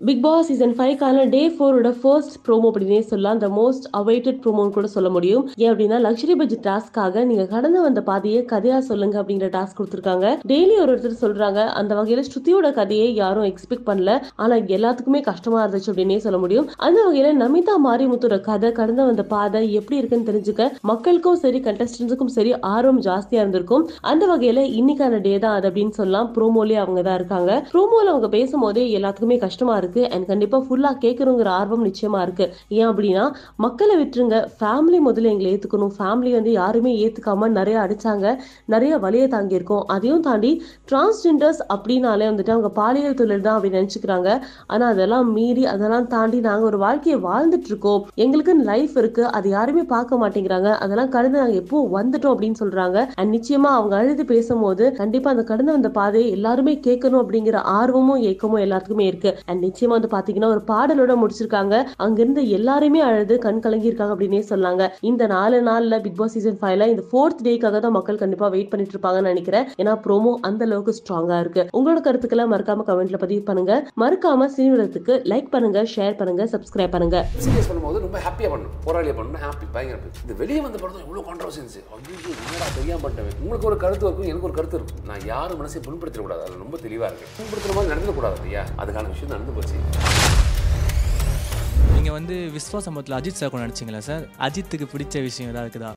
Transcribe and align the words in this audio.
Big 0.00 0.20
Boss 0.24 0.48
season 0.48 0.74
ஃபைவ்க்கான 0.78 1.22
day 1.34 1.40
ஃபோரோட 1.52 1.90
first 2.00 2.34
promo 2.46 2.66
அப்படின்னே 2.70 2.98
சொல்லலாம். 3.10 3.36
அந்த 3.36 3.48
மோஸ்ட் 3.58 3.86
அவைட்டட் 4.00 4.40
ப்ரோமோன்னு 4.42 4.74
கூட 4.74 4.88
சொல்ல 4.94 5.08
முடியும். 5.14 5.44
ஏன் 5.62 5.70
அப்படின்னா 5.70 5.98
லக்ஸரி 6.06 6.34
பட்ஜெட் 6.40 6.66
டாஸ்க்காக 6.66 7.22
நீங்க 7.28 7.44
கடந்து 7.52 7.78
வந்த 7.84 8.00
பாதையை 8.08 8.40
கதையா 8.50 8.78
சொல்லுங்க 8.88 9.16
அப்படிங்கிற 9.20 9.48
டாஸ்க் 9.54 9.78
கொடுத்துருக்காங்க. 9.78 10.26
டெய்லி 10.50 10.74
ஒரு 10.82 10.92
ஒருத்தர் 10.94 11.14
சொல்றாங்க 11.22 11.62
அந்த 11.80 11.94
வகையில 11.98 12.24
ஸ்ருதியோட 12.28 12.72
கதையை 12.80 13.08
யாரும் 13.20 13.48
எக்ஸ்பெக்ட் 13.52 13.86
பண்ணல. 13.88 14.18
ஆனா 14.44 14.58
எல்லாத்துக்குமே 14.76 15.22
கஷ்டமா 15.30 15.62
இருந்துச்சு 15.62 15.90
அப்படின்னே 15.92 16.18
சொல்ல 16.26 16.40
முடியும். 16.44 16.68
அந்த 16.88 16.98
வகையில 17.06 17.30
நமிதா 17.42 17.76
மாரிமுத்தோட 17.86 18.38
கதை 18.50 18.72
கடந்து 18.80 19.08
வந்த 19.10 19.26
பாதை 19.32 19.64
எப்படி 19.80 19.98
இருக்குன்னு 20.02 20.28
தெரிஞ்சுக்க 20.30 20.68
மக்களுக்கும் 20.92 21.40
சரி 21.46 21.60
கண்டஸ்டன்ஸுக்கும் 21.70 22.34
சரி 22.36 22.54
ஆர்வம் 22.74 23.02
ஜாஸ்தியா 23.08 23.42
இருந்திருக்கும். 23.44 23.86
அந்த 24.12 24.26
வகையில 24.34 24.66
இன்னைக்கான 24.82 25.22
டே 25.28 25.34
தான் 25.46 25.56
அது 25.56 25.68
அப்படின்னு 25.72 25.96
சொல்லலாம். 26.02 26.30
ப்ரோமோலயே 26.36 26.80
அவங்க 26.84 27.02
தான் 27.08 27.18
இருக்காங்க. 27.22 27.50
ப்ரோமோல 27.74 28.06
அவங்க 28.14 28.30
பேசும்போதே 28.38 28.86
எல்லாத்துக்குமே 29.00 29.40
கஷ்டமா 29.48 29.72
இருக்கு 29.72 29.84
அண்ட் 29.94 30.26
கண்டிப்பா 30.26 30.58
ஃபுல்லா 30.58 30.90
கேட்கணுங்கிற 31.00 31.46
ஆர்வம் 31.46 31.84
நிச்சயமா 31.86 32.22
இருக்கு. 32.22 32.54
ஏன் 32.68 32.88
அப்படின்னா 32.88 33.32
மக்களை 33.56 33.96
விட்டுருங்க. 34.02 34.46
ஃபேமிலி 34.60 34.98
முதல்ல 35.08 35.32
எங்களை 35.32 35.48
ஏத்துக்கணும். 35.54 35.92
ஃபேமிலி 35.98 36.32
வந்து 36.32 36.52
யாருமே 36.52 36.92
ஏத்துக்காம 37.04 37.48
நிறைய 37.48 37.80
அடிச்சாங்க. 37.80 38.36
நிறைய 38.64 38.98
வழியை 38.98 39.28
தாங்கி 39.28 39.54
இருக்கோம் 39.54 39.84
அதையும் 39.86 40.20
தாண்டி 40.20 40.62
டிரான்ஸ்ஜெண்டர்ஸ் 40.90 41.60
அப்படின்னாலே 41.74 42.26
வந்துட்டு 42.30 42.50
அவங்க 42.50 42.68
பாலியல் 42.68 43.14
தொழில் 43.14 43.40
தான் 43.40 43.60
அப்படின்னு 43.60 43.82
நினைச்சுக்கிறாங்க. 43.82 44.40
ஆனா 44.66 44.86
அதெல்லாம் 44.86 45.32
மீறி 45.32 45.66
அதெல்லாம் 45.66 46.06
தாண்டி 46.06 46.40
நாங்க 46.40 46.64
ஒரு 46.64 46.78
வாழ்க்கையை 46.78 47.22
வாழ்ந்துட்டு 47.22 47.64
இருக்கோம். 47.64 48.06
எங்களுக்குன்னு 48.16 48.64
லைஃப் 48.64 48.96
இருக்கு. 48.96 49.24
அது 49.26 49.48
யாருமே 49.48 49.82
பார்க்க 49.82 50.28
மாட்டேங்கிறாங்க. 50.28 50.72
அதெல்லாம் 50.72 51.08
கடந்து 51.08 51.38
நாங்க 51.38 51.52
எப்போ 51.52 51.88
வந்துட்டோம் 51.94 52.32
அப்படின்னு 52.34 52.60
சொல்றாங்க. 52.60 53.06
அண்ட் 53.14 53.34
நிச்சயமா 53.34 53.70
அவங்க 53.78 53.96
அழுது 53.96 54.24
பேசும்போது 54.24 54.92
கண்டிப்பா 54.92 55.30
அந்த 55.30 55.42
கடந்து 55.42 55.72
வந்த 55.72 55.90
பாதையை 55.90 56.30
எல்லாருமே 56.30 56.80
கேட்கணும் 56.86 57.22
அப்படிங்கிற 57.22 57.56
ஆர்வமும் 57.56 58.22
ஏக்கமும் 58.22 58.60
எல்லாத்துக்குமே 58.60 59.00
இருக்கு. 59.00 59.38
அண்ட் 59.46 59.64
நிச்சயமா 59.76 59.96
வந்து 59.98 60.10
பாத்தீங்கன்னா 60.14 60.48
ஒரு 60.54 60.60
பாடலோட 60.70 61.12
முடிச்சிருக்காங்க. 61.22 61.74
அங்கிருந்து 62.04 62.42
எல்லாருமே 62.58 63.00
அழுது 63.06 63.34
கண் 63.46 63.60
கலங்கி 63.64 63.88
இருக்காங்க 63.90 64.12
அப்படின்னே 64.14 64.40
சொல்லாங்க. 64.50 64.82
இந்த 65.10 65.22
நாலு 65.32 65.56
நாள்ல 65.66 65.94
பிக் 66.04 66.16
பாஸ் 66.20 66.34
சீசன் 66.36 66.56
ஃபைவ்ல 66.60 66.86
இந்த 66.92 67.02
ஃபோர்த் 67.08 67.42
டேக்காக 67.46 67.80
தான் 67.84 67.94
மக்கள் 67.96 68.20
கண்டிப்பா 68.22 68.46
வெயிட் 68.54 68.70
பண்ணிட்டு 68.72 68.94
இருப்பாங்கன்னு 68.94 69.32
நினைக்கிறேன். 69.32 69.66
ஏன்னா 69.82 69.92
ப்ரோமோ 70.04 70.32
அந்த 70.48 70.62
அளவுக்கு 70.68 70.94
ஸ்ட்ராங்கா 70.98 71.38
இருக்கு. 71.44 71.62
உங்களோட 71.78 72.00
கருத்துக்களை 72.06 72.46
மறக்காம 72.52 72.86
கமெண்ட்ல 72.90 73.20
பதிவு 73.24 73.42
பண்ணுங்க. 73.48 73.74
மறக்காம 74.02 74.48
சினிமத்துக்கு 74.56 75.16
லைக் 75.32 75.50
பண்ணுங்க 75.54 75.82
ஷேர் 75.94 76.16
பண்ணுங்க 76.20 76.46
சப்ஸ்கிரைப் 76.54 76.94
பண்ணுங்க. 76.94 77.18
சீரியஸ் 77.44 77.68
பண்ணும்போது 77.70 78.02
ரொம்ப 78.06 78.18
ஹாப்பியாக 78.28 78.50
பண்ணணும். 78.54 78.74
போராளியா 78.86 79.16
பண்ணணும். 79.20 79.42
ஹாப்பி 79.44 79.68
பயங்கர 79.76 79.98
இந்த 80.24 80.36
வெளியே 80.42 80.62
வந்த 80.66 80.80
படம் 80.84 81.04
இவ்வளவு 81.04 81.26
கான்ட்ரவர்சி 81.28 81.60
இருந்துச்சு 81.62 81.84
ஐயோ 81.98 82.32
என்னடா 82.46 82.70
தெரியாம 82.78 83.00
பண்ணிட்டேன். 83.04 83.38
உங்களுக்கு 83.44 83.70
ஒரு 83.72 83.78
கருத்து 83.84 84.06
இருக்கும் 84.08 84.30
எனக்கு 84.32 84.48
ஒரு 84.50 84.56
கருத்து 84.58 84.78
இருக்கும். 84.80 85.04
நான் 85.10 85.28
யாரும் 85.34 85.60
மனசை 85.62 85.84
புண்படுத்திடக்கூடாது. 85.88 86.42
அதில் 86.46 86.64
ரொம்ப 86.64 86.76
தெளிவாக 86.86 87.10
இருக்கு. 87.12 87.32
புண்படுத்துற 87.38 87.72
மாதிரி 87.76 87.92
நடந்துடக்கூடாது 87.92 88.38
இல்லையா 88.40 88.64
அதுக்கான 88.82 89.10
விஷயம் 89.14 89.32
நடந்து 89.34 89.54
போச்சு 89.56 89.65
நீங்கள் 91.94 92.12
வந்து 92.12 92.34
விஸ்வா 92.54 92.78
சம்பவத்தில் 92.78 93.16
அஜித் 93.16 93.40
சார் 93.40 93.50
கூட 93.50 93.66
நினச்சிங்களா 93.66 93.98
சார்? 93.98 94.24
அஜித்துக்கு 94.40 94.86
பிடிச்ச 94.92 95.22
விஷயம் 95.22 95.50
ஏதாவது 95.50 95.66
இருக்குதா? 95.66 95.84